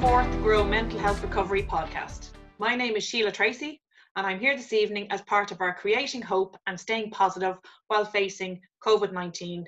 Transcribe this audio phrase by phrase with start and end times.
[0.00, 2.30] fourth Grow Mental Health Recovery podcast.
[2.58, 3.82] My name is Sheila Tracy,
[4.16, 7.56] and I'm here this evening as part of our Creating Hope and Staying Positive
[7.88, 9.66] while facing COVID 19.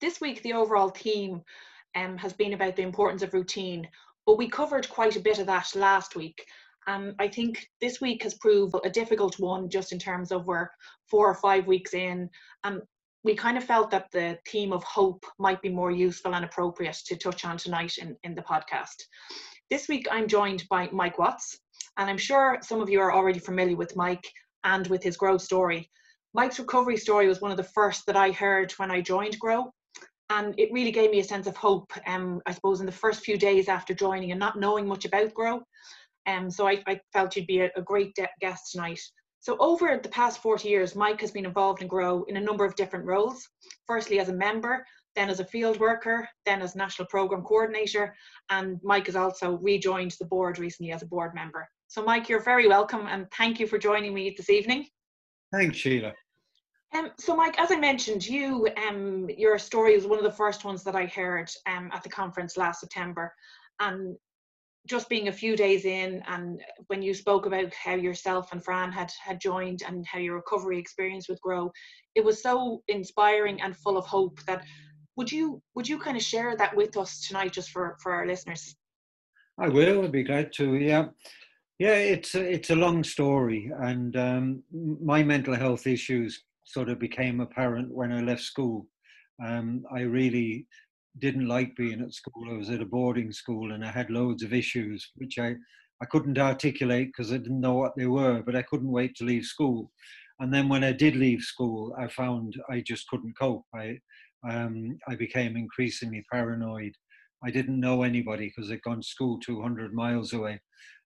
[0.00, 1.42] This week, the overall theme
[1.96, 3.88] um, has been about the importance of routine,
[4.24, 6.40] but we covered quite a bit of that last week.
[6.86, 10.68] And I think this week has proved a difficult one just in terms of we're
[11.10, 12.30] four or five weeks in.
[12.62, 12.82] And
[13.24, 16.96] we kind of felt that the theme of hope might be more useful and appropriate
[17.06, 18.94] to touch on tonight in, in the podcast.
[19.70, 21.58] This week, I'm joined by Mike Watts,
[21.96, 24.26] and I'm sure some of you are already familiar with Mike
[24.64, 25.90] and with his Grow story.
[26.32, 29.72] Mike's recovery story was one of the first that I heard when I joined Grow,
[30.30, 33.24] and it really gave me a sense of hope, um, I suppose, in the first
[33.24, 35.62] few days after joining and not knowing much about Grow.
[36.26, 39.00] Um, so I, I felt you'd be a, a great de- guest tonight.
[39.40, 42.64] So over the past 40 years, Mike has been involved in Grow in a number
[42.64, 43.48] of different roles.
[43.86, 48.14] Firstly as a member, then as a field worker, then as national program coordinator,
[48.50, 51.68] and Mike has also rejoined the board recently as a board member.
[51.88, 54.86] So Mike, you're very welcome and thank you for joining me this evening.
[55.52, 56.12] Thanks, Sheila.
[56.94, 60.64] Um, so Mike, as I mentioned, you um, your story was one of the first
[60.64, 63.32] ones that I heard um, at the conference last September.
[63.80, 64.16] And
[64.88, 68.90] just being a few days in and when you spoke about how yourself and Fran
[68.90, 71.70] had had joined and how your recovery experience with Grow,
[72.14, 74.64] it was so inspiring and full of hope that
[75.16, 78.26] would you would you kind of share that with us tonight just for for our
[78.26, 78.76] listeners?
[79.60, 80.04] I will.
[80.04, 80.76] I'd be glad to.
[80.76, 81.06] Yeah,
[81.78, 81.94] yeah.
[81.94, 84.62] It's a, it's a long story, and um,
[85.02, 88.86] my mental health issues sort of became apparent when I left school.
[89.44, 90.66] Um, I really
[91.18, 92.50] didn't like being at school.
[92.50, 95.54] I was at a boarding school and I had loads of issues which I,
[96.02, 99.24] I couldn't articulate because I didn't know what they were, but I couldn't wait to
[99.24, 99.90] leave school.
[100.40, 103.64] And then when I did leave school, I found I just couldn't cope.
[103.74, 103.98] I,
[104.48, 106.92] um, I became increasingly paranoid.
[107.44, 110.60] I didn't know anybody because I'd gone to school 200 miles away.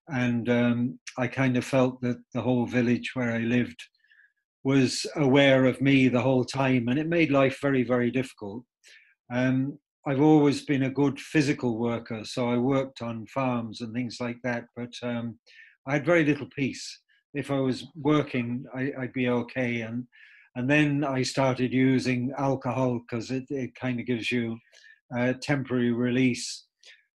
[0.08, 3.80] And um, I kind of felt that the whole village where I lived
[4.64, 8.64] was aware of me the whole time, and it made life very, very difficult.
[9.32, 14.16] Um, I've always been a good physical worker, so I worked on farms and things
[14.20, 14.64] like that.
[14.74, 15.38] But um,
[15.86, 17.00] I had very little peace.
[17.34, 19.82] If I was working, I, would be okay.
[19.82, 20.06] And
[20.56, 24.58] and then I started using alcohol because it, it kind of gives you
[25.16, 26.66] a temporary release.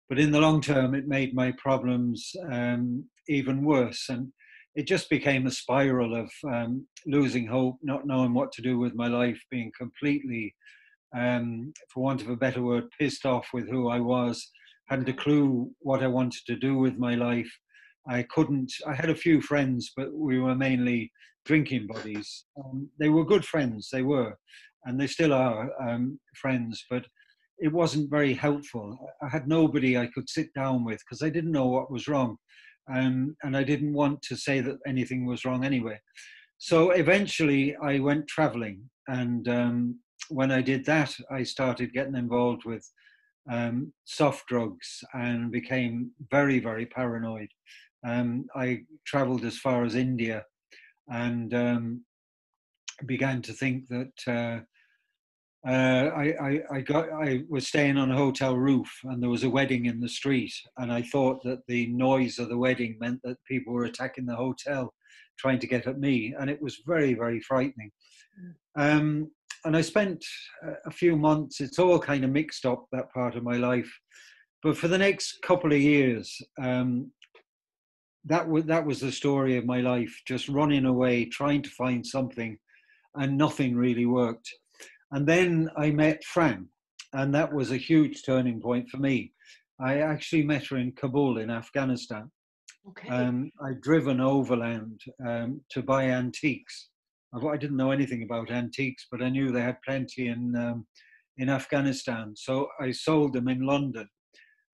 [0.10, 4.08] But in the long term, it made my problems um, even worse.
[4.10, 4.32] And
[4.76, 8.96] it just became a spiral of um, losing hope, not knowing what to do with
[8.96, 10.56] my life, being completely
[11.16, 14.52] um, for want of a better word, pissed off with who I was,
[14.88, 17.52] hadn't a clue what I wanted to do with my life.
[18.10, 21.12] I couldn't, I had a few friends, but we were mainly
[21.46, 22.46] drinking buddies.
[22.58, 24.38] Um, they were good friends, they were,
[24.86, 27.06] and they still are um, friends, but
[27.60, 28.98] it wasn't very helpful.
[29.22, 32.38] I had nobody I could sit down with because I didn't know what was wrong.
[32.94, 36.00] Um, and I didn't want to say that anything was wrong anyway.
[36.58, 42.66] So eventually I went traveling and um, when I did that, I started getting involved
[42.66, 42.90] with
[43.50, 47.50] um, soft drugs and became very, very paranoid.
[48.06, 50.46] Um, I traveled as far as India
[51.08, 52.06] and um,
[53.06, 54.60] began to think that uh,
[55.68, 59.44] uh, I, I, I, got I was staying on a hotel roof and there was
[59.44, 63.22] a wedding in the street and I thought that the noise of the wedding meant
[63.24, 64.94] that people were attacking the hotel
[65.38, 67.92] trying to get at me and it was very very frightening
[68.40, 68.54] mm.
[68.76, 69.32] um,
[69.68, 70.24] and I spent
[70.86, 73.92] a few months, it's all kind of mixed up, that part of my life.
[74.64, 77.12] But for the next couple of years, um,
[78.24, 82.06] that, w- that was the story of my life, just running away, trying to find
[82.06, 82.58] something,
[83.16, 84.50] and nothing really worked.
[85.12, 86.70] And then I met Fran,
[87.12, 89.34] and that was a huge turning point for me.
[89.82, 92.32] I actually met her in Kabul in Afghanistan.
[92.88, 93.10] Okay.
[93.10, 96.88] Um, I'd driven overland um, to buy antiques
[97.34, 100.88] I didn't know anything about antiques, but I knew they had plenty in um,
[101.38, 102.34] in Afghanistan.
[102.36, 104.08] So I sold them in London.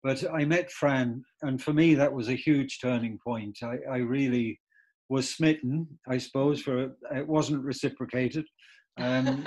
[0.02, 3.58] But I met Fran, and for me that was a huge turning point.
[3.62, 4.58] I, I really
[5.10, 8.46] was smitten, I suppose, for it wasn't reciprocated.
[8.96, 9.46] Um,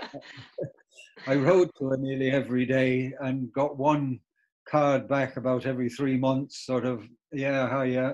[1.28, 4.20] I wrote to her nearly every day and got one
[4.70, 8.12] card back about every three months, sort of, yeah, hi, yeah.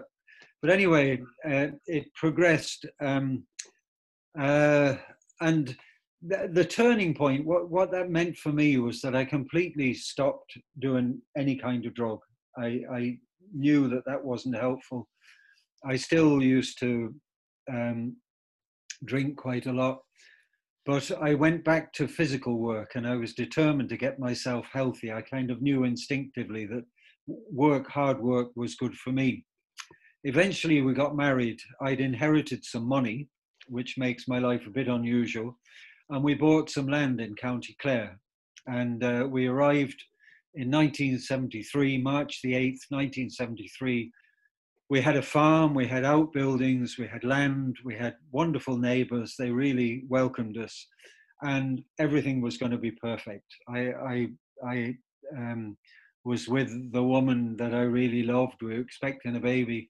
[0.62, 2.86] But anyway, uh, it progressed.
[3.02, 3.44] Um,
[4.38, 4.96] uh,
[5.42, 5.76] and
[6.22, 10.58] the, the, turning point, what, what that meant for me was that I completely stopped
[10.80, 12.20] doing any kind of drug.
[12.58, 13.18] I, I
[13.54, 15.08] knew that that wasn't helpful.
[15.86, 17.16] I still used to
[17.72, 18.18] um,
[19.06, 20.00] drink quite a lot,
[20.86, 25.12] but I went back to physical work and I was determined to get myself healthy.
[25.12, 26.84] I kind of knew instinctively that
[27.28, 29.46] work, hard work was good for me.
[30.26, 31.60] Eventually, we got married.
[31.82, 33.30] I'd inherited some money,
[33.70, 35.58] which makes my life a bit unusual,
[36.10, 38.20] and we bought some land in County Clare.
[38.68, 40.04] And uh, we arrived
[40.56, 44.12] in 1973, March the 8th, 1973.
[44.90, 49.36] We had a farm, we had outbuildings, we had land, we had wonderful neighbors.
[49.38, 50.88] They really welcomed us,
[51.44, 53.46] and everything was going to be perfect.
[53.68, 54.28] I, I,
[54.68, 54.96] I
[55.38, 55.78] um,
[56.26, 58.62] was with the woman that I really loved.
[58.62, 59.90] We were expecting a baby,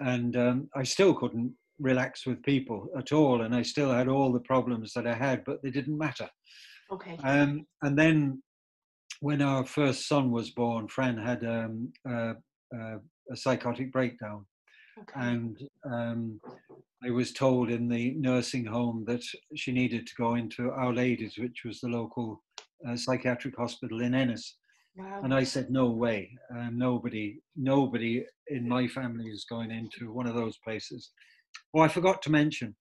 [0.00, 4.32] and um, I still couldn't relax with people at all, and I still had all
[4.32, 6.28] the problems that I had, but they didn't matter.
[6.92, 7.16] Okay.
[7.22, 8.42] Um, and then
[9.20, 12.34] when our first son was born, Fran had um, uh,
[12.74, 12.98] uh,
[13.30, 14.44] a psychotic breakdown.
[15.00, 15.20] okay.
[15.20, 15.56] And
[15.90, 16.40] um,
[17.02, 19.22] I was told in the nursing home that
[19.56, 22.42] she needed to go into Our Lady's, which was the local
[22.88, 24.56] uh, psychiatric hospital in Ennis.
[24.96, 25.20] wow.
[25.22, 26.30] And I said, no way.
[26.54, 31.10] Uh, nobody, nobody in my family is going into one of those places.
[31.74, 32.74] Oh, I forgot to mention,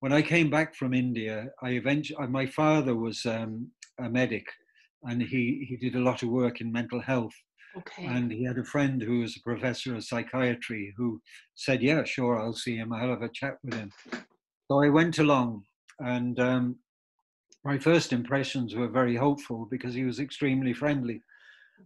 [0.00, 4.46] when I came back from India, I eventually, my father was um, a medic
[5.02, 7.34] and he, he did a lot of work in mental health.
[7.76, 8.06] okay.
[8.06, 11.20] And he had a friend who was a professor of psychiatry who
[11.54, 12.92] said, yeah, sure, I'll see him.
[12.92, 13.92] I'll have a chat with him.
[14.70, 15.64] So I went along
[16.00, 16.76] and um,
[17.64, 21.22] my first impressions were very hopeful because he was extremely friendly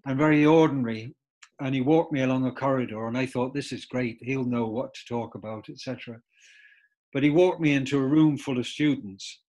[0.06, 1.14] and very ordinary.
[1.62, 4.18] And he walked me along a corridor, and I thought, this is great.
[4.20, 6.18] He'll know what to talk about, etc.
[7.12, 9.42] But he walked me into a room full of students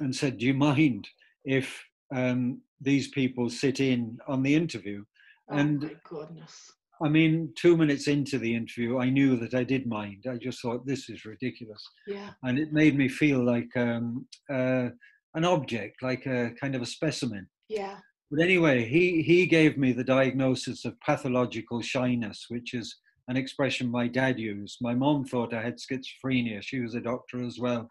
[0.00, 1.08] and said, Do you mind
[1.44, 1.82] if
[2.14, 5.04] um, these people sit in on the interview?
[5.50, 6.70] oh and- my goodness.
[7.02, 10.26] I mean, two minutes into the interview, I knew that I did mind.
[10.30, 11.82] I just thought, this is ridiculous.
[12.06, 12.30] Yeah.
[12.44, 14.90] And it made me feel like um, uh,
[15.34, 17.48] an object, like a kind of a specimen.
[17.68, 17.96] Yeah.
[18.34, 22.96] But anyway, he, he gave me the diagnosis of pathological shyness, which is
[23.28, 24.78] an expression my dad used.
[24.80, 26.60] My mom thought I had schizophrenia.
[26.60, 27.88] She was a doctor as well.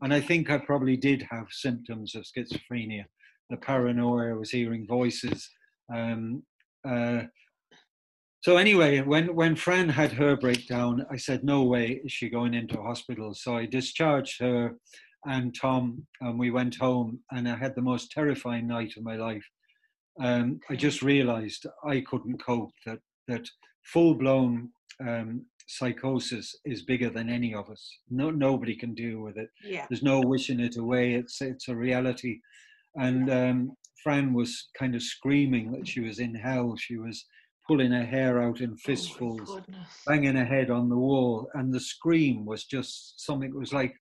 [0.00, 3.02] And I think I probably did have symptoms of schizophrenia.
[3.50, 5.50] The paranoia, was hearing voices.
[5.92, 6.44] Um,
[6.88, 7.22] uh,
[8.42, 12.54] so anyway, when, when Fran had her breakdown, I said, no way is she going
[12.54, 13.34] into hospital.
[13.34, 14.76] So I discharged her
[15.26, 19.16] and Tom, and we went home, and I had the most terrifying night of my
[19.16, 19.44] life.
[20.20, 23.48] Um, I just realized I couldn't cope, that, that
[23.84, 24.70] full-blown
[25.06, 27.98] um, psychosis is bigger than any of us.
[28.10, 29.48] No, nobody can deal with it.
[29.64, 29.86] Yeah.
[29.88, 31.14] there's no wishing it away.
[31.14, 32.40] It's it's a reality.
[32.96, 33.72] And um,
[34.02, 36.76] fran was kind of screaming that she was in hell.
[36.76, 37.24] She was
[37.66, 39.88] pulling her hair out in Oh fistfuls goodness.
[40.06, 41.48] banging her head on the wall.
[41.54, 43.94] And the scream was just something it was like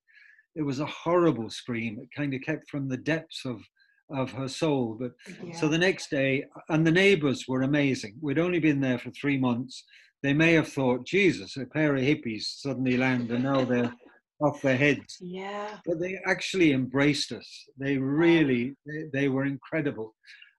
[0.55, 1.99] it was a horrible scream.
[2.01, 3.61] It kind of kept from the depths of
[4.11, 5.11] of her soul but
[5.43, 5.53] Yeah.
[5.59, 9.37] so the next day and the neighbors were amazing we'd only been there for three
[9.37, 9.83] months
[10.23, 13.93] they may have thought jesus a pair of hippies suddenly land and now they're
[14.41, 15.77] off their heads yeah.
[15.85, 17.65] but they actually embraced us.
[17.77, 20.15] They really, they, they were incredible.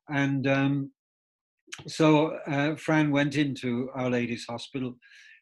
[0.09, 0.91] And um,
[1.87, 4.97] so uh, Fran went into Our Lady's Hospital.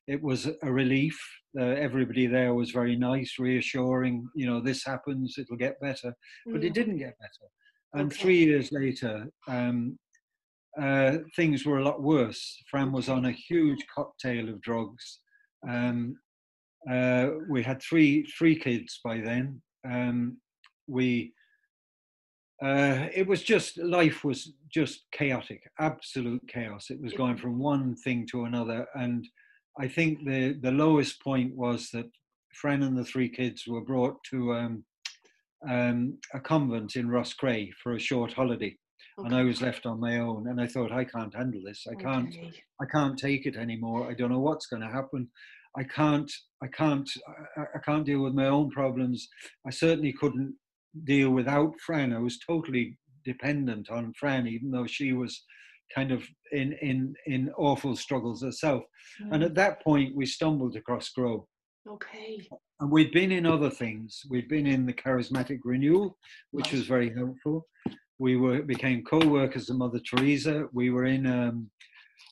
[0.07, 1.19] It was a relief.
[1.59, 4.29] Uh, everybody there was very nice, reassuring.
[4.37, 6.15] You know, this happens, it'll get better.
[6.47, 6.75] But it Mm.
[6.75, 7.47] didn't get better.
[7.95, 8.21] And Okay.
[8.21, 9.99] three years later, um,
[10.81, 12.63] uh, things were a lot worse.
[12.71, 15.21] Fran was on a huge cocktail of drugs.
[15.67, 16.19] Um,
[16.89, 19.61] uh, we had three three kids by then.
[19.85, 20.39] Um,
[20.87, 21.35] we
[22.63, 26.91] uh, it was just life was just chaotic, absolute chaos.
[26.91, 29.27] It was going from one thing to another, and
[29.79, 32.11] I think the the lowest point was that
[32.53, 34.85] Fran and the three kids were brought to um,
[35.69, 38.77] um, a convent in Roscrea for a short holiday,
[39.19, 40.49] and I was left on my own.
[40.49, 41.87] And I thought, I can't handle this.
[41.91, 42.29] I can't.
[42.29, 42.53] Okay.
[42.81, 44.09] I can't take it anymore.
[44.11, 45.29] I don't know what's going to happen.
[45.77, 46.31] I can't.
[46.63, 47.09] I can't.
[47.57, 49.29] I, I can't deal with my own problems.
[49.67, 50.55] I certainly couldn't
[51.05, 52.13] deal without Fran.
[52.13, 55.45] I was totally dependent on Fran, even though she was
[55.95, 56.23] kind of
[56.53, 58.85] in in in awful struggles herself.
[59.33, 59.47] And Mm.
[59.47, 61.47] at that point, we stumbled across Grow.
[61.89, 62.49] Okay.
[62.81, 64.23] And we'd been in other things.
[64.29, 66.17] We'd been in the charismatic renewal,
[66.51, 67.67] which was very helpful.
[68.19, 70.69] We were became co-workers of Mother Teresa.
[70.73, 71.71] We were in um,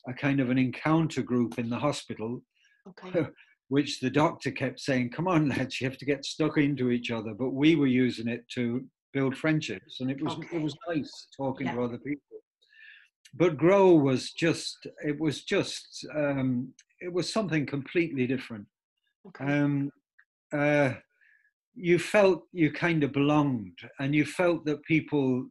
[0.07, 2.41] a kind of an encounter group in the hospital,
[2.87, 3.27] Okay.
[3.69, 7.09] which the doctor kept saying, "Come on, lads, you have to get stuck into each
[7.11, 10.57] other." But we were using it to build friendships, and it was Okay.
[10.57, 12.21] it was nice talking to other people.
[13.33, 18.67] But Grow was just it was just um, it was something completely different
[19.27, 19.45] Okay.
[19.45, 19.91] um,
[20.53, 20.93] uh,
[21.75, 25.47] you felt you kind of belonged and you felt that people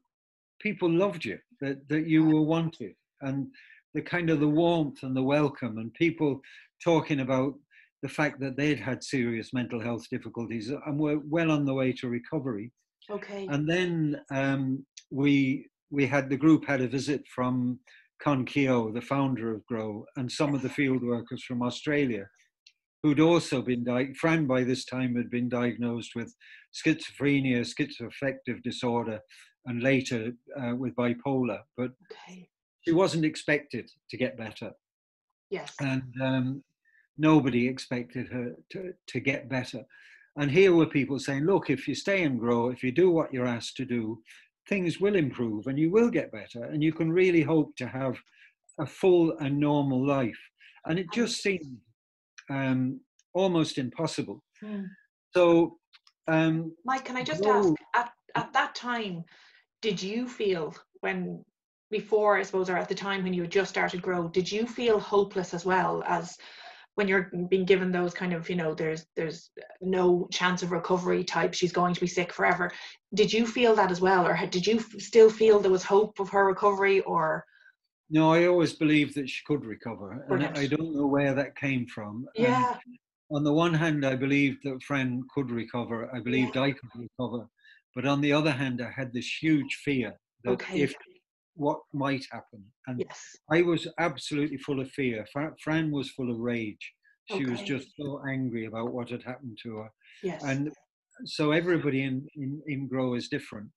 [0.61, 3.47] people loved you that, that you were wanted and
[3.95, 6.41] the kind of the warmth and the welcome and people
[6.83, 7.55] talking about
[8.03, 11.93] the fact that they'd had serious mental health difficulties and were well on the way
[11.93, 12.71] to recovery.
[13.11, 13.47] Okay.
[13.51, 17.79] And then um, we we had the group had a visit from
[18.23, 22.27] Con Keogh, the founder of Grow, and some of the field workers from Australia,
[23.07, 24.19] who'd also been diagnosed.
[24.19, 26.35] Fran by this time had been diagnosed with
[26.75, 29.21] schizophrenia, schizoaffective disorder,
[29.67, 31.61] and later uh, with bipolar.
[31.77, 32.49] But okay.
[32.81, 34.73] she wasn't expected to get better.
[35.51, 35.73] Yes.
[35.81, 36.65] And um,
[37.17, 39.85] nobody expected her to, to get better.
[40.37, 43.33] And here were people saying, look, if you stay and grow, if you do what
[43.33, 44.21] you're asked to do,
[44.69, 48.17] things will improve and you will get better and you can really hope to have
[48.81, 50.41] a full and normal life.
[50.87, 51.79] And it just seemed
[52.51, 53.01] um,
[53.35, 54.43] almost impossible.
[54.61, 54.85] Hmm.
[55.35, 55.79] So,
[56.29, 59.25] um, Mike, can I just ask at, at that time,
[59.83, 61.45] did you feel when
[61.91, 64.67] before I suppose or at the time when you had just started grow, did you
[64.67, 66.37] feel hopeless as well as
[66.97, 69.51] when you're being given those kind of you know there's there's
[69.81, 72.71] no chance of recovery type she's going to be sick forever
[73.15, 75.85] did you feel that as well or had- did you f- still feel there was
[75.85, 77.45] hope of her recovery or
[78.09, 80.25] no, I always believed that she could recover.
[80.29, 82.27] And I don't know where that came from.
[82.37, 82.79] And yeah
[83.31, 86.09] on the one hand, I believed that Fran could recover.
[86.15, 87.49] I believed I could recover.
[87.95, 90.95] But on the other hand, I had this huge fear that okay if
[91.55, 92.63] what might happen.
[92.87, 95.27] And yes I was absolutely full of fear.
[95.33, 96.93] Fra- Fran was full of rage.
[97.31, 99.91] She was just so angry about what had happened to her.
[100.23, 100.71] yes And
[101.25, 103.71] so everybody in, in, in Grow is different.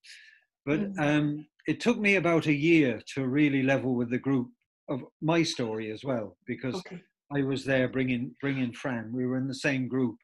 [0.69, 0.99] But Mm.
[0.99, 4.51] um, it took me about a year to really level with the group
[4.87, 9.11] of my story as well, because okay I was there bringing bringing Fran.
[9.11, 10.17] We were in the same group,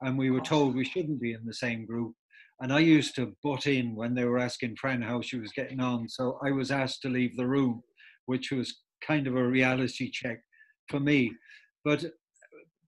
[0.00, 2.14] and we were told we shouldn't be in the same group.
[2.60, 5.80] And I used to butt in when they were asking Fran how she was getting
[5.80, 6.08] on.
[6.08, 7.82] So I was asked to leave the room,
[8.24, 8.68] which was
[9.06, 10.38] kind of a reality check
[10.90, 11.32] for me.
[11.84, 12.04] But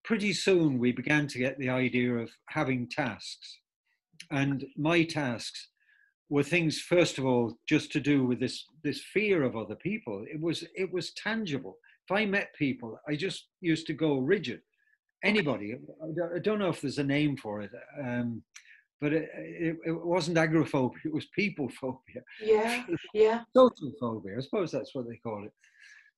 [0.02, 3.58] pretty soon we began to get the idea of having tasks,
[4.30, 5.71] and my tasks
[6.32, 10.16] were things first of all just to do with this this fear of other people.
[10.34, 11.74] It was it was tangible
[12.04, 14.60] if I met people, I just used to go rigid.
[15.24, 15.68] Anybody,
[16.34, 17.70] I don't- know if there's a name for it,
[18.06, 18.42] um,
[19.00, 22.84] but it, it, it wasn't agoraphobia, it was people phobia, yeah
[23.14, 25.52] yeah social phobia, I suppose that's what they call it.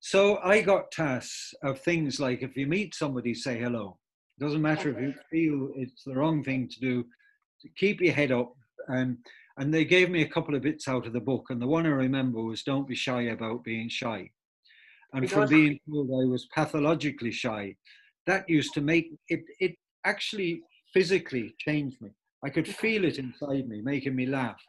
[0.00, 3.98] So I got tasks of things like if you meet somebody, say hello.
[4.38, 7.04] it Doesn't matter if you feel it's the wrong thing to do,
[7.76, 8.52] keep your head up.
[8.88, 9.16] And,
[9.56, 11.86] and they gave me a couple of bits out of the book, and the one
[11.86, 14.30] I remember was don't be shy about being shy.
[15.12, 17.76] And from being told I was pathologically shy,
[18.26, 22.10] that used to make it, it actually physically changed me.
[22.44, 24.60] I could feel it inside me, making me laugh.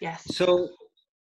[0.00, 0.68] yes So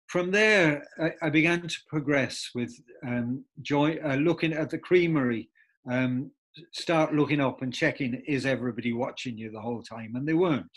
[0.08, 2.72] from there, I, I began to progress with
[3.06, 5.50] um, joy, uh, looking at the creamery,
[5.90, 6.30] um,
[6.72, 10.12] start looking up and checking, is everybody watching you the whole time?
[10.14, 10.70] And they weren't.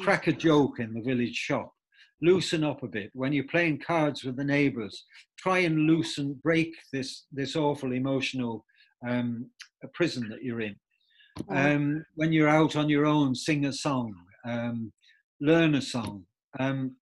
[0.00, 1.72] Crack a joke in the village shop.
[2.22, 3.10] Loosen up a bit.
[3.14, 5.04] When you're playing cards with the neighbors
[5.38, 8.64] try and loosen break this this awful emotional
[9.08, 9.48] um,
[9.94, 10.76] prison that you're in.
[11.48, 14.14] Oh, um, when you're out on your own sing a song
[14.46, 14.92] um,
[15.40, 16.24] learn a song.
[16.58, 16.96] Um,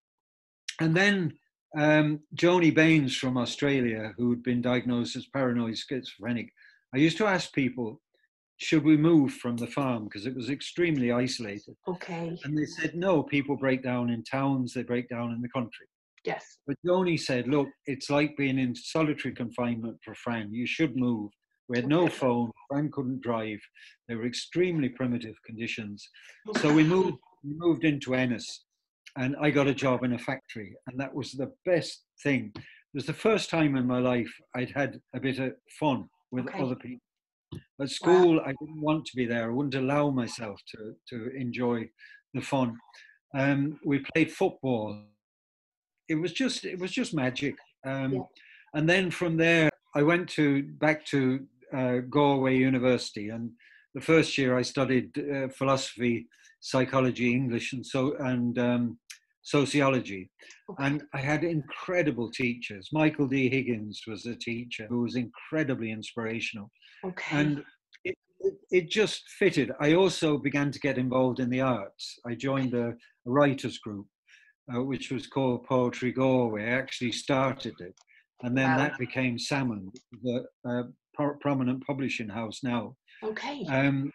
[0.80, 1.32] and then
[1.76, 6.48] um, joni baines from australia who'd been diagnosed as paranoid schizophrenic
[6.94, 8.00] i used to ask people
[8.58, 12.94] should we move from the farm because it was extremely isolated okay and they said,
[12.94, 15.86] no, people break down in towns, they break down in the country.
[16.24, 20.52] yes But Joni said, look, it's like being in solitary confinement for Fran.
[20.52, 21.30] You should move.
[21.68, 22.50] We had no phone.
[22.68, 23.60] Fran couldn't drive.
[24.08, 26.08] They were extremely primitive conditions.
[26.60, 28.64] So we moved, we moved into Ennis
[29.16, 30.74] and I got a job in a factory.
[30.86, 32.52] And that was the best thing.
[32.56, 32.62] It
[32.94, 36.62] was the first time in my life I'd had a bit of fun with Okay.
[36.62, 37.00] other people.
[37.80, 39.46] At school, I didn't want to be there.
[39.46, 41.88] I wouldn't allow myself to, to enjoy
[42.34, 42.76] the fun.
[43.36, 45.04] Um, we played football.
[46.08, 47.54] It was just it was just magic.
[47.86, 48.22] Um, Yeah.
[48.74, 53.50] And then from there, I went to back to uh, Galway University, and
[53.94, 56.28] the first year I studied uh, philosophy,
[56.60, 58.98] psychology, English, and so and um,
[59.42, 60.30] sociology.
[60.70, 60.84] Okay.
[60.84, 62.90] And I had incredible teachers.
[62.92, 63.48] Michael D.
[63.48, 66.70] Higgins was a teacher who was incredibly inspirational
[67.04, 67.64] okay and
[68.04, 69.72] it, it, it just fitted.
[69.80, 72.18] I also began to get involved in the arts.
[72.26, 72.94] I joined a, a
[73.26, 74.06] writers group,
[74.74, 76.64] uh, which was called Poetry Galway.
[76.64, 77.94] I actually started it,
[78.42, 78.78] and then Wow.
[78.78, 79.90] that became Salmon,
[80.22, 80.82] the uh,
[81.14, 82.96] pro- prominent publishing house now.
[83.22, 84.12] okay Um,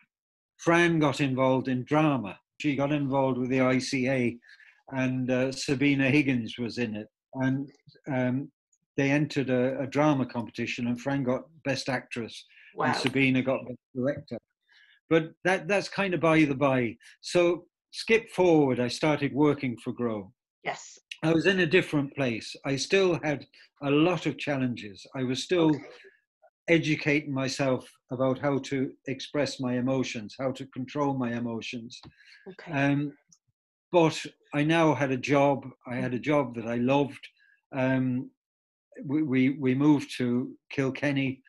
[0.57, 2.39] Fran got involved in drama.
[2.61, 4.37] She got involved with the ICA,
[4.91, 7.07] and uh, Sabina Higgins was in it.
[7.33, 7.69] And
[8.09, 8.51] um,
[8.95, 12.45] they entered a, a, drama competition, and Fran got Best Actress,
[12.75, 12.85] wow.
[12.85, 14.37] and Sabina got Best Director.
[15.09, 16.97] But that that's kind of by the by.
[17.21, 18.79] So skip forward.
[18.79, 20.31] I started working for Grow.
[20.63, 20.97] Yes.
[21.23, 22.55] I was in a different place.
[22.65, 23.45] I still had
[23.83, 25.05] a lot of challenges.
[25.15, 25.83] I was still okay.
[26.69, 31.99] educating myself about how to express my emotions, how to control my emotions.
[32.49, 32.71] Okay.
[32.71, 33.13] Um,
[33.91, 35.65] but I now had a job.
[35.87, 37.25] I had a job that I loved.
[37.75, 38.29] Um,
[39.05, 41.41] we, we, we moved to Kilkenny.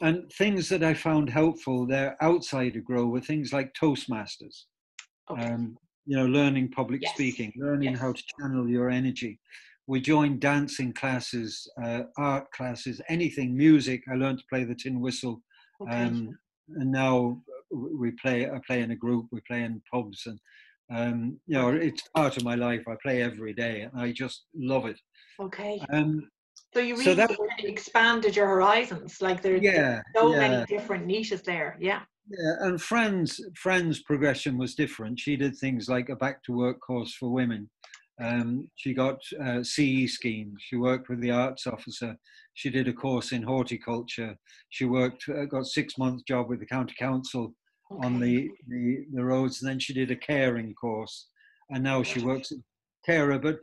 [0.00, 4.64] And things that I found helpful there outside of Grow were things like Toastmasters.
[5.30, 5.44] Okay.
[5.44, 7.14] Um, you know, learning public yes.
[7.14, 8.00] speaking, learning yes.
[8.00, 9.40] how to channel your energy.
[9.86, 14.02] We joined dancing classes, uh, art classes, anything, music.
[14.10, 15.42] I learned to play the tin whistle.
[15.80, 15.92] Okay.
[15.92, 16.38] Um,
[16.76, 20.38] and now we play, I play in a group, we play in pubs and,
[20.94, 22.82] um, you know, it's part of my life.
[22.88, 24.98] I play every day and I just love it.
[25.40, 25.80] Okay.
[25.90, 26.28] Um,
[26.74, 29.22] so you really so that, expanded your horizons.
[29.22, 30.38] Like there's, yeah, so yeah.
[30.38, 31.78] many different niches there.
[31.80, 32.02] Yeah.
[32.28, 35.20] Yeah, and Fran's Fran's progression was different.
[35.20, 37.68] She did things like a back to work course for women.
[38.22, 40.54] Um, she got uh, CE schemes.
[40.60, 42.16] She worked with the arts officer.
[42.54, 44.36] She did a course in horticulture.
[44.70, 47.54] She worked, uh, got six months job with the county council
[47.92, 48.06] okay.
[48.06, 49.60] on the, the the roads.
[49.60, 51.26] And then she did a caring course,
[51.70, 52.58] and now she works as
[53.04, 53.38] carer.
[53.38, 53.58] But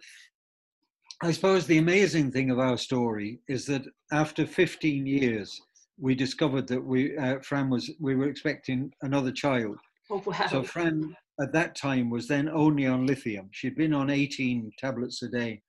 [1.24, 5.62] I suppose the amazing thing of our story is that after 15 years,
[6.00, 9.78] we discovered that we uh, Fran was we were expecting another child.
[10.10, 10.48] Oh, wow.
[10.50, 13.50] So Fran at that time was then only on lithium.
[13.52, 15.62] She'd been on 18 tablets a day,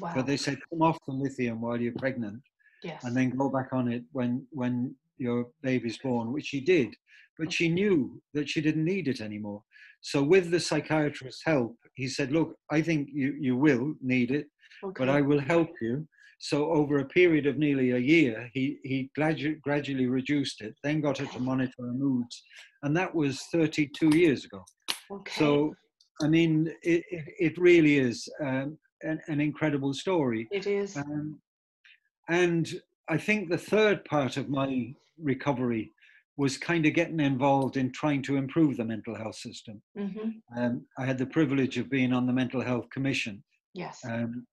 [0.00, 0.12] wow.
[0.14, 2.42] but they said come off the lithium while you're pregnant,
[2.82, 3.02] yes.
[3.04, 6.94] and then go back on it when when your baby's born, which she did.
[7.38, 9.62] But she knew that she didn't need it anymore.
[10.00, 14.48] So with the psychiatrist's help, he said, "Look, I think you you will need it,
[14.84, 15.04] okay.
[15.04, 16.06] but I will help you."
[16.38, 21.00] So over a period of nearly a year, he, he gradu- gradually reduced it, then
[21.00, 22.42] got her to monitor her moods.
[22.84, 24.64] And that was 32 years ago.
[25.10, 25.32] Okay.
[25.36, 25.74] So,
[26.22, 30.46] I mean, it, it, it really is um, an, an, incredible story.
[30.52, 30.96] It is.
[30.96, 31.40] Um,
[32.28, 32.72] and
[33.08, 35.92] I think the third part of my recovery
[36.36, 39.82] was kind of getting involved in trying to improve the mental health system.
[39.98, 40.28] Mm-hmm.
[40.56, 43.42] Um, I had the privilege of being on the Mental Health Commission.
[43.74, 43.98] Yes.
[44.04, 44.46] Um,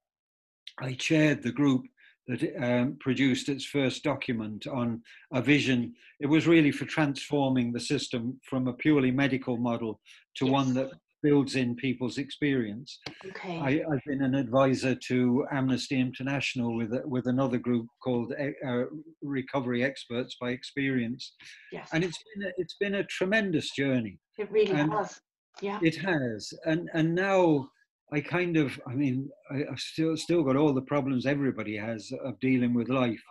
[0.79, 1.85] I chaired the group
[2.27, 5.93] that um, produced its first document on a vision.
[6.19, 9.99] It was really for transforming the system from a purely medical model
[10.38, 10.51] to yes.
[10.51, 10.89] one that
[11.21, 12.99] builds in people's experience.
[13.25, 13.59] Okay.
[13.59, 18.83] I, have been an advisor to Amnesty International with with another group called uh,
[19.21, 21.33] Recovery Experts by Experience.
[21.71, 21.89] Yes.
[21.93, 24.19] And it's been a, it's been a tremendous journey.
[24.38, 25.19] It really and has.
[25.61, 25.79] Yeah.
[25.81, 27.69] It has, and and now
[28.13, 32.12] I kind of, I mean, I, have still still got all the problems everybody has
[32.24, 33.24] of dealing with life,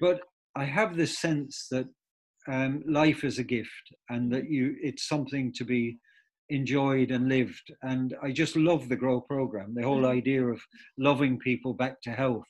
[0.00, 0.20] but
[0.54, 1.86] I have this sense that
[2.48, 5.98] um, life is a gift and that you it's something to be
[6.50, 7.72] enjoyed and lived.
[7.82, 10.60] And I just love the Grow program, the whole idea of
[10.98, 12.46] loving people back to health,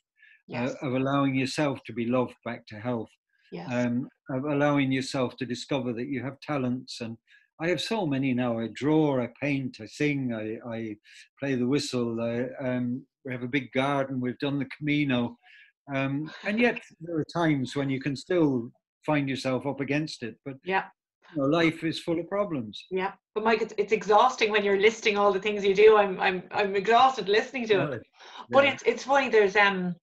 [0.48, 0.75] yes.
[0.83, 3.11] uh, of allowing yourself to be loved back to health,
[3.53, 3.68] yes.
[3.70, 7.16] um, of allowing yourself to discover that you have talents and
[7.62, 8.59] I have so many now.
[8.59, 10.96] I draw, I paint, I sing, I, I
[11.38, 12.20] play the whistle.
[12.20, 14.20] I, um, we have a big garden.
[14.20, 15.38] We've done the Camino,
[15.94, 18.72] um, and yet there are times when you can still
[19.07, 20.35] find yourself up against it.
[20.44, 20.87] But yeah,
[21.37, 22.85] you know, life is full of problems.
[22.90, 25.96] Yeah, but Mike, it's, it's exhausting when you're listing all the things you do.
[25.96, 28.03] I'm I'm I'm exhausted listening to it.
[28.03, 28.25] Yeah.
[28.51, 29.29] But it's it's funny.
[29.29, 29.94] There's um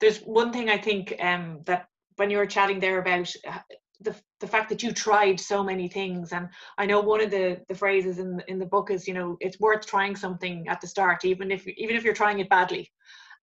[0.00, 3.58] there's one thing I think um that when you were chatting there about uh,
[4.00, 6.32] the, the fact that you tried so many things.
[6.32, 9.36] And i know one of the the phrases in in the book is you know
[9.40, 12.90] it's worth trying something at the start even if even if you're trying it badly.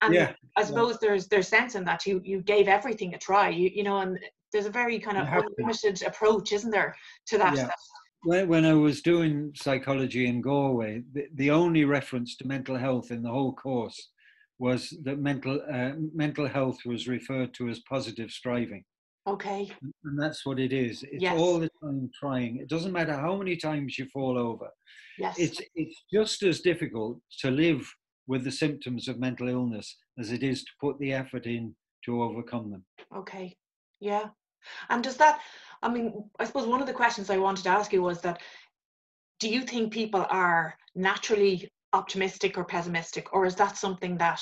[0.01, 1.09] And yeah, i suppose yeah.
[1.09, 2.05] there's there's sense in that.
[2.05, 3.49] You you gave everything a try.
[3.49, 4.19] You you know and
[4.51, 6.95] there's a very kind of unlimited approach isn't there
[7.27, 7.69] to that yeah.
[8.23, 13.11] When, when I was doing psychology in Galway, the, the only reference to mental health
[13.11, 14.09] in the whole course
[14.59, 18.83] was that mental uh, mental health was referred to as positive striving.
[19.27, 19.69] Okay.
[20.05, 21.03] And that's what it is.
[21.03, 21.37] It's yes.
[21.37, 22.57] all the time trying.
[22.57, 24.69] It doesn't matter how many times you fall over.
[25.19, 25.37] Yes.
[25.37, 27.85] It's it's just as difficult to live
[28.27, 32.23] with the symptoms of mental illness as it is to put the effort in to
[32.23, 32.85] overcome them.
[33.15, 33.55] Okay.
[33.99, 34.27] Yeah.
[34.89, 35.41] And does that
[35.83, 38.41] I mean, I suppose one of the questions I wanted to ask you was that
[39.39, 44.41] do you think people are naturally optimistic or pessimistic or is that something that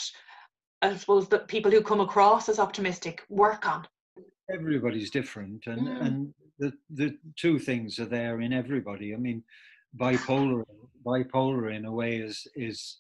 [0.84, 3.88] I suppose that people who come across as optimistic work on?
[4.54, 6.06] Everybody's different and Mm.
[6.06, 9.44] and the the two things are there in everybody i mean
[10.00, 10.64] bipolar
[11.06, 13.00] bipolar in a way is is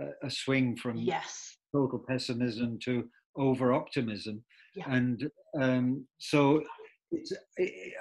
[0.00, 1.56] a, a swing from Yes.
[1.72, 4.42] total pessimism to over optimism.
[4.74, 4.90] Yeah.
[4.92, 6.62] And um, so
[7.12, 7.32] it's,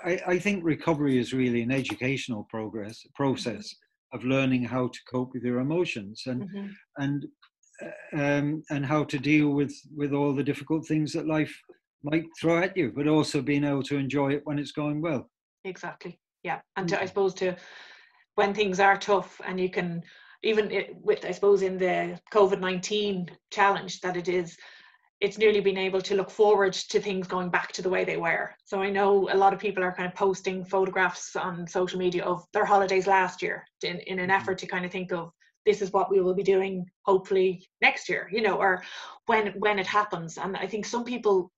[0.03, 4.17] I, I think recovery is really an educational progress process Mm-hmm.
[4.17, 6.69] of learning how to cope with your emotions and Mhm.
[6.97, 7.19] and
[7.85, 11.55] uh, um, and how to deal with with all the difficult things that life
[12.03, 15.29] might throw at you, but also being able to enjoy it when it's going well.
[15.63, 16.19] Exactly.
[16.43, 16.62] Yeah.
[16.75, 17.07] And to, I Mhm.
[17.07, 17.55] suppose to
[18.35, 20.03] when things are tough and you can
[20.43, 24.57] even it, with I suppose in the COVID nineteen challenge that it is,
[25.19, 28.15] it's nearly been able to look forward to things going back to the way they
[28.15, 28.55] were.
[28.63, 32.23] So I know a lot of people are kind of posting photographs on social media
[32.23, 34.35] of their holidays last year in, in an Mhm.
[34.35, 35.31] effort to kind of think of
[35.65, 38.81] this is what we will be doing hopefully next year, you know, or
[39.25, 40.38] when when it happens.
[40.38, 41.51] And I think some people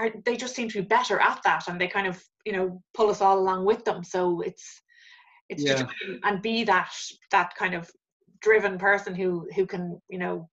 [0.00, 2.82] are they just seem to be better at that and they kind of, you know,
[2.94, 4.02] pull us all along with them.
[4.02, 4.82] So it's
[5.48, 5.86] it's Yeah.
[6.24, 6.90] and be that
[7.30, 7.90] that kind of
[8.40, 10.48] driven person who who can, you know,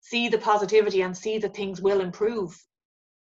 [0.00, 2.56] see the positivity and see that things will improve.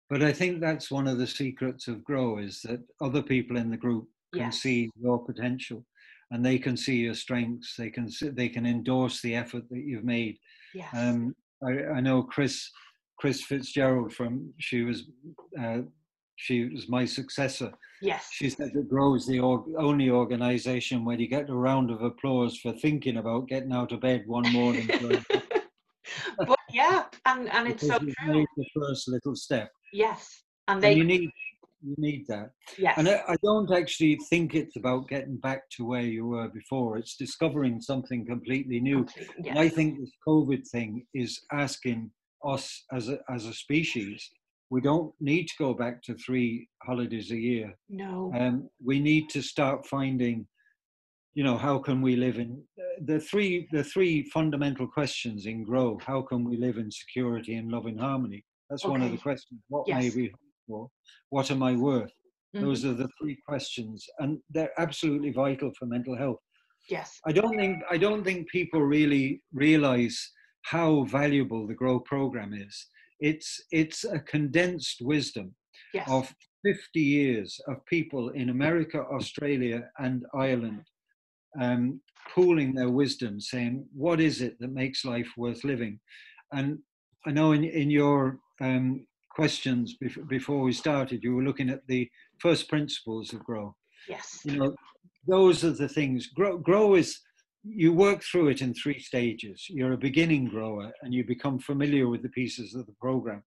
[0.09, 3.69] But I think that's one of the secrets of Grow is that other people in
[3.69, 4.61] the group can Yes.
[4.61, 5.85] see your potential,
[6.31, 7.75] and they can see your strengths.
[7.77, 10.37] They can see, they can endorse the effort that you've made.
[10.73, 10.89] Yes.
[10.93, 11.35] Um,
[11.67, 12.69] I, I know Chris
[13.23, 15.03] Chris Fitzgerald from she was
[15.57, 15.77] uh,
[16.35, 17.71] she was my successor.
[18.01, 18.27] yes.
[18.33, 22.01] She said that Grow is the org, only organisation where you get a round of
[22.01, 24.87] applause for thinking about getting out of bed one morning.
[26.37, 28.45] but yeah, and and it's so true.
[28.57, 29.71] the first little step.
[29.93, 30.43] Yes.
[30.67, 31.29] And And you need
[31.81, 32.49] you need that.
[32.77, 32.97] yes.
[32.97, 36.97] And I, I don't actually think it's about getting back to where you were before.
[36.97, 39.05] It's discovering something completely new.
[39.05, 42.11] completely, And I think this COVID thing is asking
[42.45, 44.29] us as a, as a species,
[44.69, 47.73] we don't need to go back to three holidays a year.
[47.89, 48.31] no.
[48.37, 50.47] Um, we need to start finding,
[51.35, 52.61] you know, how can we live in
[53.05, 55.97] the three the three fundamental questions in Grow?
[56.05, 58.43] How can we live in security and love and harmony?
[58.69, 59.59] That's one of the questions.
[59.69, 60.89] What may we hope for?
[61.29, 62.13] What am I worth?
[62.55, 62.61] Mhm.
[62.61, 66.39] Those are the three questions, and they're absolutely vital for mental health.
[66.89, 67.19] yes.
[67.25, 70.17] I don't think I don't think people really realize
[70.63, 72.87] how valuable the Grow program is.
[73.19, 75.55] It's it's a condensed wisdom
[75.93, 76.09] Yes.
[76.09, 76.33] of
[76.65, 80.83] 50 years of people in America, Australia, and Ireland
[81.59, 82.01] um,
[82.33, 85.99] pooling their wisdom, saying, "What is it that makes life worth living?"
[86.51, 86.79] And
[87.27, 91.85] I know in in your um, questions bef- before we started, you were looking at
[91.87, 93.75] the first principles of Grow
[94.07, 94.41] yes.
[94.43, 94.75] you know
[95.27, 97.19] those are the things grow grow is
[97.63, 102.07] you work through it in three stages you're a beginning grower and you become familiar
[102.09, 103.41] with the pieces of the program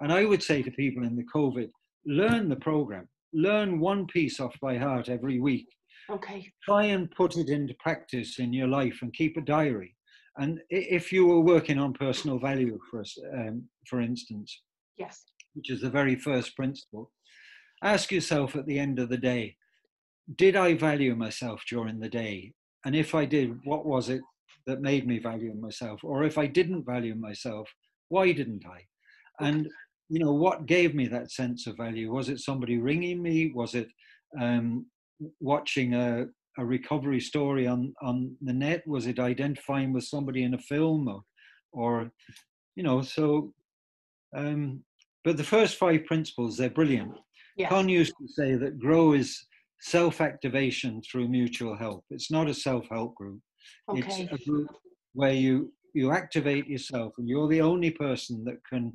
[0.00, 1.68] and i would say to people in the covid
[2.06, 5.66] learn the program learn one piece off by heart every week
[6.10, 6.50] Okay.
[6.64, 9.94] try and put it into practice in your life and keep a diary
[10.38, 14.62] and if you were working on personal value for us um, for instance
[14.96, 15.24] Yes.
[15.54, 17.12] which is the very first principle,
[17.84, 19.56] ask yourself at the end of the day,
[20.36, 22.52] did I value myself during the day?
[22.84, 24.20] And if I did, what was it
[24.66, 26.00] that made me value myself?
[26.02, 27.68] Or if I didn't value myself,
[28.08, 28.84] why didn't I?
[29.44, 29.68] And,
[30.08, 32.12] you know, what gave me that sense of value?
[32.12, 33.52] Was it somebody ringing me?
[33.54, 33.88] Was it
[34.40, 34.86] um,
[35.40, 36.26] watching a,
[36.58, 38.82] a recovery story on, on the net?
[38.86, 41.08] Was it identifying with somebody in a film?
[41.08, 41.22] Or,
[41.72, 42.10] or
[42.76, 43.52] you know, so
[44.36, 44.84] um,
[45.24, 47.12] but the first five principles, they're brilliant.
[47.68, 49.44] Con used to say that grow is
[49.80, 52.04] self-activation through mutual help.
[52.10, 53.40] It's not a self-help group.
[53.88, 54.00] Okay.
[54.00, 54.68] It's a group
[55.14, 58.92] where you you activate yourself and you're the only person that can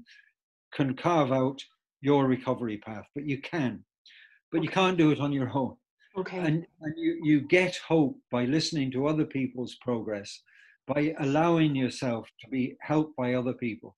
[0.74, 1.60] can carve out
[2.02, 3.84] your recovery path, but you can.
[4.52, 5.76] But you can't do it on your own.
[6.17, 6.38] Okay.
[6.38, 10.41] And, and you, you get hope by listening to other people's progress,
[10.86, 13.96] by allowing yourself to be helped by other people.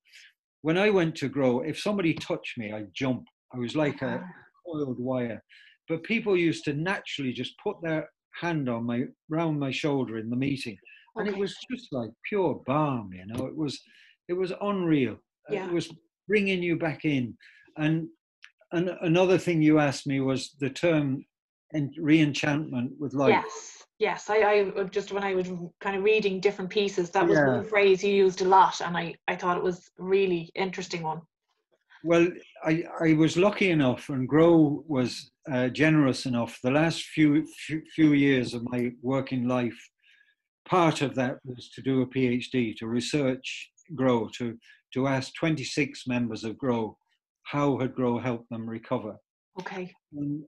[0.62, 3.24] When I went to grow, if somebody touched me, I'd jump.
[3.54, 4.28] I was like a Ah,
[4.66, 5.42] coiled wire.
[5.88, 8.08] But people used to naturally just put their
[8.40, 10.76] hand on my round my shoulder in the meeting,
[11.16, 13.10] and it was just like pure balm.
[13.12, 13.80] You know, it was
[14.28, 15.16] it was unreal.
[15.48, 15.66] Yeah.
[15.66, 15.88] It was
[16.28, 17.36] bringing you back in.
[17.76, 18.08] And
[18.72, 21.24] and another thing you asked me was the term
[21.74, 23.30] en- re-enchantment with life.
[23.30, 24.30] Yes, yes.
[24.30, 25.48] I, I uh, just when I was
[25.80, 27.56] kind of reading different pieces, that was Yeah.
[27.58, 31.02] one phrase you used a lot, and I I thought it was a really interesting
[31.02, 31.20] one.
[32.04, 32.28] Well,
[32.64, 36.58] I, I was lucky enough, and Grow was uh, generous enough.
[36.62, 39.78] The last few, few few years of my working life,
[40.68, 44.56] part of that was to do a PhD, to research Grow, to
[44.94, 46.96] to ask 26 members of Grow
[47.44, 49.16] how had Grow helped them recover.
[49.60, 49.92] Okay.
[50.12, 50.42] And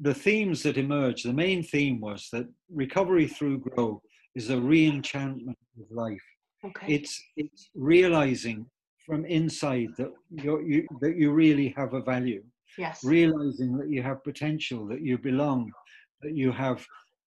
[0.00, 4.02] the themes that emerged, the main theme was that recovery through Grow
[4.34, 6.22] is a re-enchantment of life.
[6.64, 6.94] Okay.
[6.94, 8.66] It's it's realizing
[9.06, 12.42] from inside that you're, you that you really have a value.
[12.76, 13.02] Yes.
[13.04, 15.72] Realizing that you have potential, that you belong,
[16.22, 16.84] that you have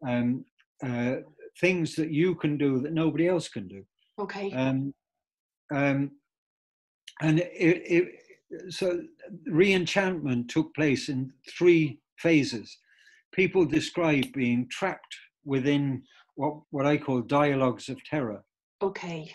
[0.07, 0.45] um,
[0.85, 1.15] uh,
[1.59, 3.83] things that you can do that nobody else can do.
[4.19, 4.51] Okay.
[4.51, 4.93] Um,
[5.73, 6.11] um,
[7.21, 7.47] and it,
[7.95, 9.01] it, so
[9.45, 12.77] re-enchantment took place in three phases.
[13.31, 15.15] People describe being trapped
[15.45, 16.03] within
[16.35, 18.43] what, what I call dialogues of terror.
[18.81, 19.33] Okay.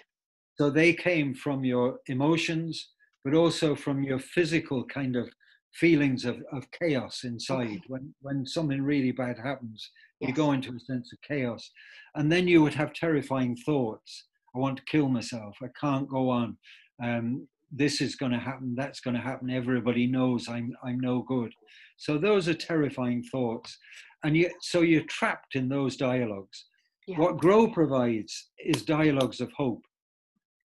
[0.57, 2.90] So they came from your emotions,
[3.25, 5.29] but also from your physical kind of
[5.75, 7.67] feelings of, of chaos inside.
[7.67, 7.81] Okay.
[7.88, 9.90] When, when something really bad happens,
[10.21, 10.29] Yes.
[10.29, 11.71] you go into a sense of chaos.
[12.14, 14.27] And then you would have terrifying thoughts.
[14.55, 15.57] I want to kill myself.
[15.62, 16.57] I can't go on.
[17.03, 18.75] Um, this is going to happen.
[18.77, 19.51] That's going to happen.
[19.51, 21.53] Everybody knows I'm, I'm no good.
[21.97, 23.77] So those are terrifying thoughts.
[24.23, 26.67] And you, so you're trapped in those dialogues.
[27.09, 27.19] Yeah.
[27.19, 29.83] What Grow provides is dialogues of hope.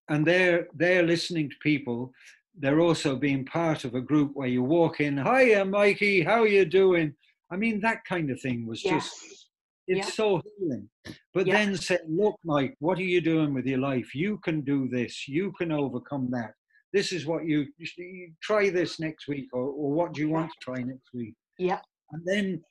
[0.09, 2.13] And they're, they're listening to people.
[2.59, 6.47] They're also being part of a group where you walk in, hiya, Mikey, how are
[6.49, 7.15] you doing?
[7.51, 8.93] I mean, that kind of thing was Yes.
[9.11, 9.51] just,
[9.89, 10.13] it's Yeah.
[10.13, 10.89] so healing.
[11.33, 11.55] But Yeah.
[11.65, 14.15] then say, look, Mike, what are you doing with your life?
[14.15, 15.27] You can do this.
[15.27, 16.53] You can overcome that.
[16.93, 20.29] This is what you, you you try this next week, or, or what do you
[20.29, 21.35] want to try next week?
[21.59, 21.81] Yeah.
[22.13, 22.63] And then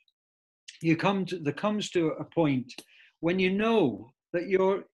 [0.81, 2.71] you come to, there comes to a point
[3.19, 4.85] when you know that you're,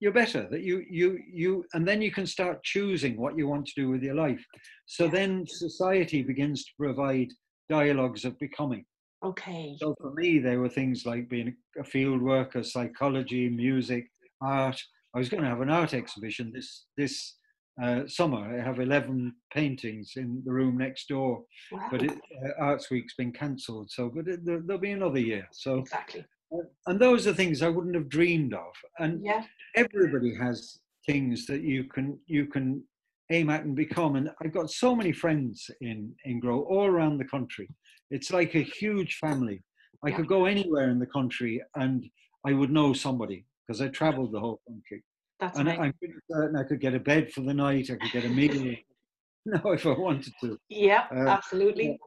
[0.00, 3.66] you're better, that you, you, you, and then you can start choosing what you want
[3.66, 4.44] to do with your life.
[4.86, 5.10] So Yeah.
[5.10, 7.28] then society begins to provide
[7.68, 8.84] dialogues of becoming.
[9.24, 9.76] Okay.
[9.80, 14.06] So for me, there were things like being a field worker, psychology, music,
[14.40, 14.80] art.
[15.14, 17.34] I was going to have an art exhibition this this
[17.82, 18.56] uh, summer.
[18.56, 21.88] I have eleven paintings in the room next door, Wow.
[21.90, 23.90] but it, uh, Arts Week's been cancelled.
[23.90, 25.48] So, but it, there, there'll be another year.
[25.52, 26.24] So, exactly.
[26.52, 28.72] Uh, and those are things I wouldn't have dreamed of.
[28.98, 29.44] And Yeah.
[29.76, 32.82] everybody has things that you can you can
[33.30, 37.18] aim at and become and i've got so many friends in in grow all around
[37.18, 37.68] the country
[38.10, 39.62] it's like a huge family
[40.04, 40.16] i Yeah.
[40.16, 42.04] could go anywhere in the country and
[42.46, 45.02] i would know somebody because i traveled the whole country
[45.40, 45.84] That's and amazing.
[45.84, 48.28] i'm pretty certain i could get a bed for the night i could get a
[48.28, 48.74] meal
[49.46, 51.98] no if i wanted to Yeah, Uh, absolutely.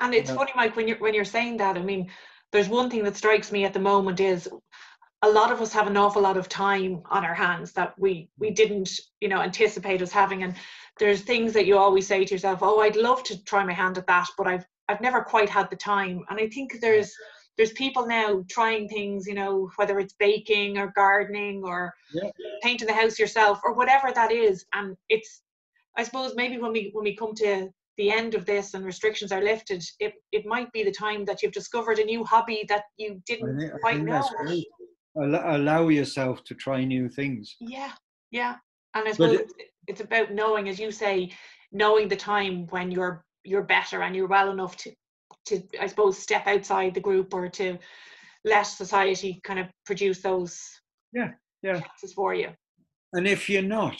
[0.00, 0.36] And it's yeah.
[0.36, 1.76] funny, Mike, when you're when you're saying that.
[1.76, 2.02] I mean,
[2.52, 4.48] there's one thing that strikes me at the moment is
[5.22, 8.28] a lot of us have an awful lot of time on our hands that we
[8.38, 10.42] we didn't, you know, anticipate us having.
[10.42, 10.54] And
[10.98, 13.98] there's things that you always say to yourself, "Oh, I'd love to try my hand
[13.98, 17.12] at that, but I've I've never quite had the time." And I think there's
[17.56, 22.30] there's people now trying things, you know, whether it's baking or gardening or Yeah.
[22.62, 24.66] painting the house yourself or whatever that is.
[24.74, 25.42] And it's
[25.96, 29.32] I suppose maybe when we when we come to the end of this and restrictions
[29.32, 32.84] are lifted, it, it might be the time that you've discovered a new hobby that
[32.98, 34.22] you didn't think, quite know.
[34.44, 34.66] great
[35.18, 37.92] allow yourself to try new things Yeah,
[38.30, 38.56] yeah.
[38.94, 39.54] And I suppose it- it's,
[39.88, 41.32] it's about knowing, as you say,
[41.72, 44.90] knowing the time when you're you're better and you're well enough to
[45.46, 47.78] to I suppose step outside the group or to
[48.44, 50.60] let society kind of produce those
[51.12, 51.30] Yeah,
[51.62, 51.80] yeah.
[51.80, 52.50] chances for you.
[53.14, 53.96] and if you're not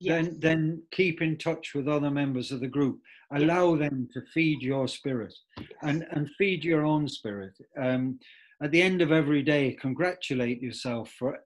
[0.00, 0.26] Yes.
[0.26, 3.00] then then keep in touch with other members of the group
[3.32, 5.34] allow them to feed your spirit
[5.82, 8.18] and and feed your own spirit um,
[8.62, 11.38] at the end of every day congratulate yourself for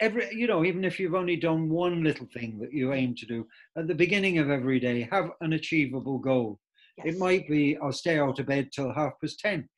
[0.00, 3.26] every you know even if you've only done one little thing that you aim to
[3.26, 3.46] do
[3.78, 6.58] at the beginning of every day have an achievable goal
[6.98, 7.14] yes.
[7.14, 9.68] it might be i'll stay out of bed till half past 10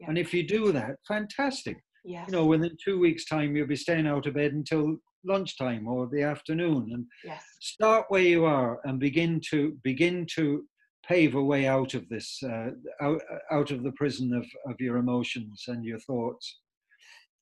[0.00, 0.08] Yeah.
[0.08, 2.26] and if you do that fantastic yes.
[2.28, 6.08] you know within two weeks time you'll be staying out of bed until lunchtime or
[6.08, 7.44] the afternoon and yes.
[7.60, 10.64] start where you are and begin to begin to
[11.08, 14.96] pave a way out of this uh, out, out of the prison of, of your
[14.98, 16.60] emotions and your thoughts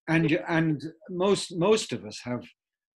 [0.09, 2.45] and and most most of us have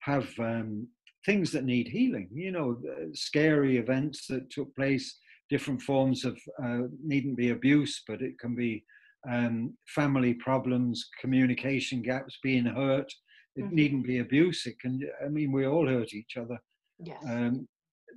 [0.00, 0.86] have um,
[1.26, 5.18] things that need healing you know uh, scary events that took place
[5.50, 8.84] different forms of uh, needn't be abuse but it can be
[9.30, 13.12] um, family problems communication gaps being hurt
[13.56, 13.72] it Mhm.
[13.72, 16.58] needn't be abuse it can i mean we all hurt each other
[17.02, 17.22] Yes.
[17.28, 17.66] um,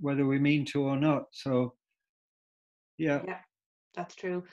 [0.01, 1.25] whether we mean to or not.
[1.31, 1.75] So,
[2.97, 3.39] yeah, Yeah,
[3.95, 4.43] that's true.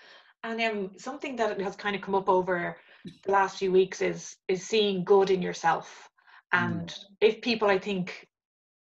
[0.42, 2.76] And um, something that has kind of come up over
[3.24, 6.08] the last few weeks is is seeing good in yourself.
[6.54, 6.62] Mm.
[6.62, 8.26] And if people, I think,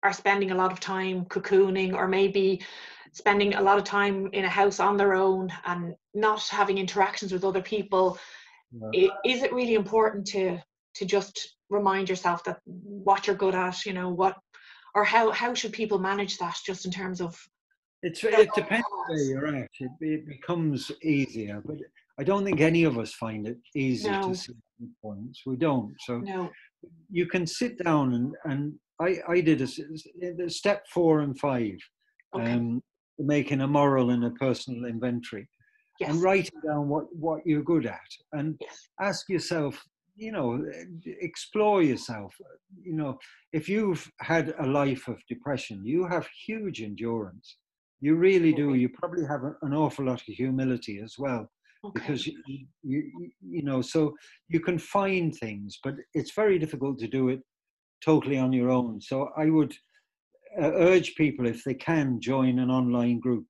[0.03, 2.61] are spending a lot of time cocooning, or maybe
[3.11, 7.33] spending a lot of time in a house on their own and not having interactions
[7.33, 8.19] with other people,
[8.71, 9.09] yeah.
[9.25, 10.59] is it really important to
[10.95, 14.35] to just remind yourself that what you're good at, you know, what
[14.95, 17.39] or how how should people manage that just in terms of
[18.01, 19.69] it's it depends where you're at.
[19.79, 21.77] It, it becomes easier, but
[22.19, 24.29] I don't think any of us find it easy No.
[24.29, 24.53] to see
[25.01, 25.41] points.
[25.45, 25.93] We don't.
[26.05, 26.49] So no
[27.09, 30.07] you can sit down and and I I did a, s- s-
[30.37, 31.77] the step four and five
[32.35, 32.51] okay.
[32.53, 32.81] um,
[33.17, 35.47] making a moral and a personal inventory,
[35.99, 36.09] yes.
[36.09, 38.89] and writing down what what you're good at, and yes.
[39.01, 39.81] ask yourself,
[40.15, 40.63] you know,
[41.05, 42.33] explore yourself.
[42.83, 43.19] You know,
[43.53, 47.57] if you've had a life of depression, you have huge endurance.
[48.01, 48.75] You really do.
[48.75, 51.49] You probably have an awful lot of humility as well.
[51.83, 52.01] Okay.
[52.01, 52.41] Because you,
[52.83, 54.15] you, you know, so
[54.49, 57.39] you can find things, but it's very difficult to do it
[58.03, 58.99] totally on your own.
[58.99, 59.73] So I would
[60.61, 63.45] uh, urge people, if they can, join an online group.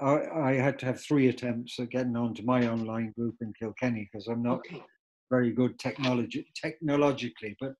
[0.00, 4.08] I, I, had to have three attempts at getting onto my online group in Kilkenny
[4.10, 4.82] because I'm not okay.
[5.30, 7.54] very good technology technologically.
[7.60, 7.74] But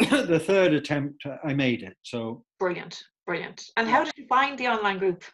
[0.28, 1.96] the third attempt, I made it.
[2.02, 3.64] So brilliant, brilliant.
[3.76, 5.24] And how did you find the online group?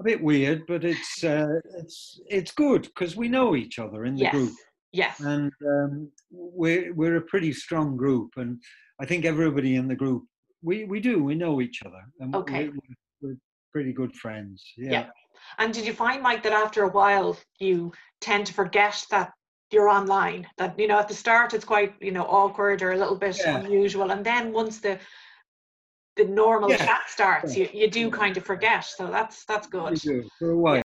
[0.00, 4.14] A bit weird, but it's uh, it's it's good because we know each other in
[4.14, 4.32] the yes.
[4.32, 4.52] group.
[4.92, 5.20] Yes.
[5.20, 8.60] And um, we're we're a pretty strong group, and
[9.00, 10.24] I think everybody in the group
[10.62, 13.36] we we do we know each other and okay we're, we're
[13.72, 14.90] pretty good friends yeah.
[14.90, 15.06] yeah.
[15.58, 19.32] and did you find mike that after a while you tend to forget that
[19.70, 22.96] you're online that you know at the start it's quite you know awkward or a
[22.96, 23.58] little bit yeah.
[23.58, 24.98] unusual and then once the
[26.20, 26.76] the normal yeah.
[26.76, 29.94] chat starts you, you do kind of forget so that's that's good.
[29.94, 30.82] Do, for a while.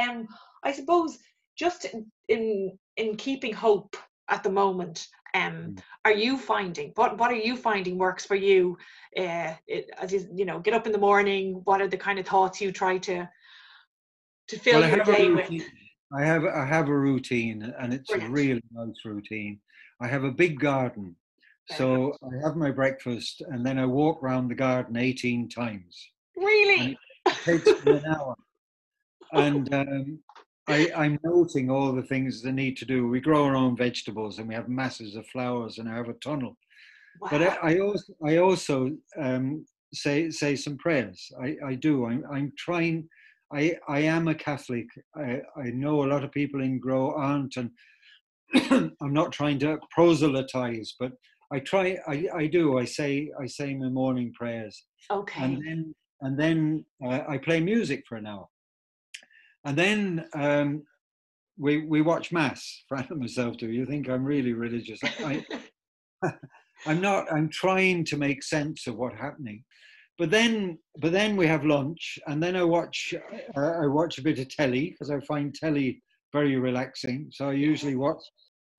[0.00, 0.26] Um
[0.64, 1.18] i suppose
[1.56, 3.96] just in, in in keeping hope
[4.28, 5.78] at the moment um, mm.
[6.04, 8.78] are you finding what what are you finding works for you?
[9.16, 12.18] Uh, it, as you, you know get up in the morning what are the kind
[12.18, 13.28] of thoughts you try to
[14.48, 15.62] to fill well, your day with?
[16.16, 18.30] i have i have a routine and it's Brilliant.
[18.30, 19.60] a really nice routine.
[20.00, 21.16] I have a big garden
[21.70, 26.96] so i have my breakfast and then i walk around the garden 18 times really
[27.26, 28.36] it takes me an hour
[29.32, 30.18] and um,
[30.68, 33.08] I, I'm noting all the things they need to do.
[33.08, 36.14] We grow our own vegetables and we have masses of flowers and I have a
[36.14, 36.56] tunnel.
[37.20, 37.28] Wow.
[37.30, 41.30] But I, I, also, I also um, say say some prayers.
[41.40, 42.06] I, I do.
[42.06, 43.08] I'm, I'm trying.
[43.52, 44.86] I, I am a Catholic.
[45.16, 47.70] I, I know a lot of people in Grow aren't, and
[49.00, 51.12] I'm not trying to proselytize, but
[51.52, 51.98] I try.
[52.06, 52.78] I, I do.
[52.78, 54.84] I say I say my morning prayers.
[55.10, 55.42] Okay.
[55.42, 58.46] And then and then uh, I play music for an hour.
[59.64, 60.82] And then um,
[61.58, 62.84] we we watch mass.
[62.88, 63.70] Fran and myself do.
[63.70, 65.00] You think I'm really religious?
[65.02, 65.44] I,
[66.86, 67.32] I'm not.
[67.32, 69.64] I'm trying to make sense of what's happening.
[70.18, 73.14] But then, but then we have lunch, and then I watch.
[73.56, 77.28] Uh, I watch a bit of telly because I find telly very relaxing.
[77.30, 78.22] So I usually watch,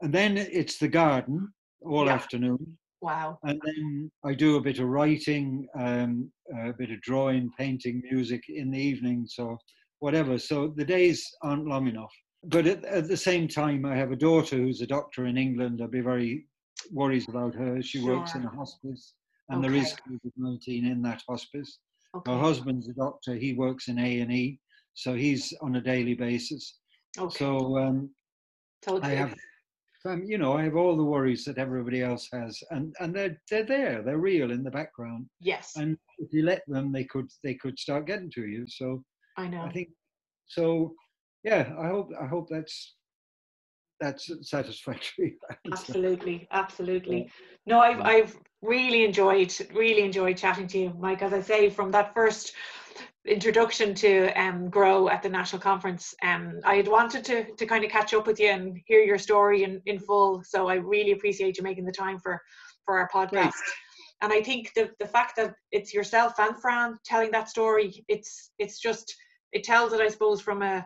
[0.01, 1.47] and then it's the garden
[1.87, 2.13] all yeah.
[2.13, 2.77] afternoon.
[3.01, 3.37] Wow.
[3.43, 8.43] And then I do a bit of writing, um, a bit of drawing, painting, music
[8.49, 9.25] in the evening.
[9.27, 9.57] So
[9.99, 10.37] whatever.
[10.37, 12.13] So the days aren't long enough.
[12.43, 15.81] But at, at, the same time, I have a daughter who's a doctor in England.
[15.81, 16.45] I'd be very
[16.91, 17.81] worried about her.
[17.81, 18.17] She sure.
[18.17, 19.13] works in a hospice,
[19.49, 19.67] and okay.
[19.67, 21.79] there is COVID nineteen in that hospice.
[22.15, 22.31] Okay.
[22.31, 23.35] Her husband's a doctor.
[23.35, 24.59] He works in A and E,
[24.93, 26.79] so he's on a daily basis.
[27.17, 27.35] Okay.
[27.37, 28.09] So um,
[29.01, 29.35] I have,
[30.05, 33.37] um, you know, I have all the worries that everybody else has, and and they're
[33.49, 34.01] they're there.
[34.01, 35.27] They're real in the background.
[35.39, 35.73] Yes.
[35.75, 38.65] And if you let them, they could they could start getting to you.
[38.67, 39.03] So
[39.37, 39.61] I know.
[39.61, 39.89] I think
[40.47, 40.93] so.
[41.43, 42.95] Yeah, I hope I hope that's
[43.99, 45.37] that's satisfactory.
[45.71, 47.31] absolutely, absolutely.
[47.65, 51.21] No, I've I've really enjoyed really enjoyed chatting to you, Mike.
[51.21, 52.53] As I say, from that first
[53.27, 57.83] introduction to um, grow at the national conference um, i had wanted to, to kind
[57.83, 61.11] of catch up with you and hear your story in, in full so i really
[61.11, 62.41] appreciate you making the time for
[62.85, 63.53] for our podcast
[64.21, 68.51] and i think the, the fact that it's yourself and fran telling that story it's
[68.59, 69.15] it's just
[69.51, 70.85] it tells it, I suppose, from a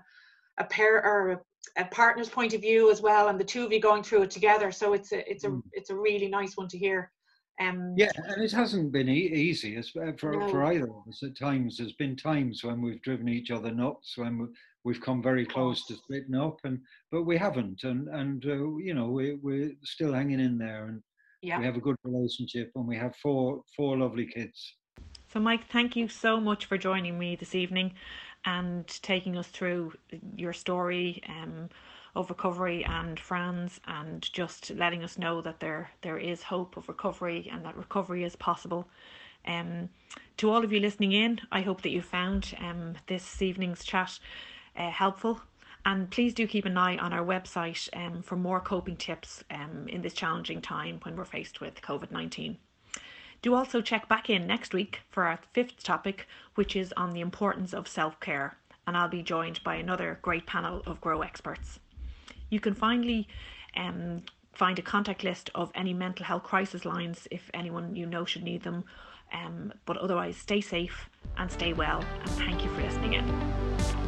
[0.58, 1.44] a pair or
[1.78, 4.32] a, partner's point of view as well, and the two of you going through it
[4.32, 4.72] together.
[4.72, 5.62] So it's a it's a mm.
[5.74, 7.12] it's a really nice one to hear.
[7.62, 10.50] Um, yeah, and it hasn't been e- easy uh, for no.
[10.50, 11.22] for either of us.
[11.24, 14.50] At times, there's been times when we've driven each other nuts, when
[14.84, 16.80] we've come very close to splitting up, and
[17.12, 21.04] but we haven't, and and uh, you know we we're still hanging in there, and
[21.42, 21.60] yeah.
[21.60, 24.76] we have a good relationship, and we have four four lovely kids.
[25.32, 27.94] So, Mike, thank you so much for joining me this evening
[28.46, 29.94] and taking us through
[30.36, 31.70] your story um,
[32.16, 36.88] of recovery and Fran's and just letting us know that there there is hope of
[36.90, 38.88] recovery and that recovery is possible.
[39.46, 39.90] Um,
[40.38, 44.20] to all of you listening in, I hope that you found um, this evening's chat
[44.76, 45.42] uh, helpful.
[45.84, 49.88] And please do keep an eye on our website um, for more coping tips um,
[49.88, 52.58] in this challenging time when we're faced with COVID 19.
[53.42, 57.22] Do also check back in next week for our fifth topic, which is on the
[57.22, 61.80] importance of self care, and I'll be joined by another great panel of Grow experts.
[62.52, 63.28] You can finally
[63.76, 64.22] um,
[64.54, 68.44] find a contact list of any mental health crisis lines if anyone you know should
[68.44, 68.84] need them.
[69.34, 72.04] Um, but otherwise, stay safe and stay well.
[72.20, 74.01] And thank you for listening in.